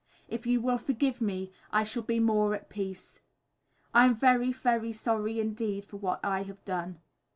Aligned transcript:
If 0.27 0.47
you 0.47 0.61
will 0.61 0.79
forgive 0.79 1.21
me, 1.21 1.51
I 1.71 1.83
shall 1.83 2.01
be 2.01 2.19
more 2.19 2.55
at 2.55 2.69
peace. 2.69 3.19
I 3.93 4.05
am 4.05 4.15
very, 4.15 4.51
very 4.51 4.91
sorry 4.93 5.39
indeed, 5.39 5.85
for 5.85 5.97
what 5.97 6.19
I 6.23 6.41
have 6.41 6.65
done. 6.65 6.97